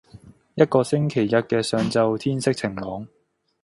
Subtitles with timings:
[0.55, 3.07] 一個星期日嘅上晝天色晴朗